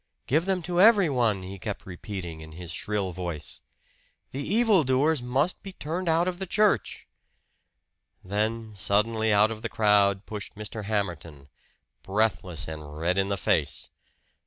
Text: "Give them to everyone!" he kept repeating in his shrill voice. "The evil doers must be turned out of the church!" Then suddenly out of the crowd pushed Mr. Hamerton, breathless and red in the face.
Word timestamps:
"Give 0.25 0.45
them 0.45 0.63
to 0.63 0.81
everyone!" 0.81 1.43
he 1.43 1.59
kept 1.59 1.85
repeating 1.85 2.41
in 2.41 2.53
his 2.53 2.71
shrill 2.71 3.11
voice. 3.11 3.61
"The 4.31 4.41
evil 4.41 4.83
doers 4.83 5.21
must 5.21 5.61
be 5.61 5.73
turned 5.73 6.09
out 6.09 6.27
of 6.27 6.39
the 6.39 6.47
church!" 6.47 7.07
Then 8.23 8.71
suddenly 8.75 9.31
out 9.31 9.51
of 9.51 9.61
the 9.61 9.69
crowd 9.69 10.25
pushed 10.25 10.55
Mr. 10.55 10.85
Hamerton, 10.85 11.49
breathless 12.01 12.67
and 12.67 12.97
red 12.97 13.19
in 13.19 13.29
the 13.29 13.37
face. 13.37 13.91